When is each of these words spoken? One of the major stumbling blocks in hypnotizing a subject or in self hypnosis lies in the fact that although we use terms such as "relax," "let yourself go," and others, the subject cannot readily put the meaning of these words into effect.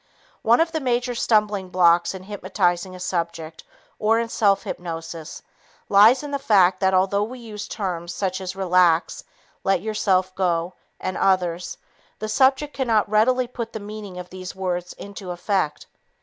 One 0.41 0.59
of 0.59 0.71
the 0.71 0.79
major 0.79 1.13
stumbling 1.13 1.69
blocks 1.69 2.15
in 2.15 2.23
hypnotizing 2.23 2.95
a 2.95 2.99
subject 2.99 3.63
or 3.99 4.17
in 4.17 4.29
self 4.29 4.63
hypnosis 4.63 5.43
lies 5.89 6.23
in 6.23 6.31
the 6.31 6.39
fact 6.39 6.79
that 6.79 6.95
although 6.95 7.21
we 7.21 7.37
use 7.37 7.67
terms 7.67 8.11
such 8.11 8.41
as 8.41 8.55
"relax," 8.55 9.23
"let 9.63 9.79
yourself 9.79 10.33
go," 10.33 10.73
and 10.99 11.17
others, 11.19 11.77
the 12.17 12.29
subject 12.29 12.73
cannot 12.73 13.07
readily 13.07 13.45
put 13.45 13.73
the 13.73 13.79
meaning 13.79 14.17
of 14.17 14.31
these 14.31 14.55
words 14.55 14.93
into 14.93 15.29
effect. 15.29 15.85